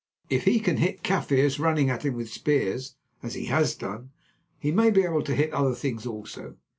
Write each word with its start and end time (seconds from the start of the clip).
If 0.31 0.45
he 0.45 0.59
can 0.59 0.77
hit 0.77 1.03
Kaffirs 1.03 1.59
running 1.59 1.91
at 1.91 2.03
him 2.03 2.15
with 2.15 2.33
spears, 2.33 2.95
as 3.21 3.35
he 3.35 3.45
has 3.53 3.75
done, 3.75 4.09
he 4.57 4.71
may 4.71 4.89
be 4.89 5.03
able 5.03 5.21
to 5.21 5.35
hit 5.35 5.53
other 5.53 5.75
things 5.75 6.07
also. 6.07 6.55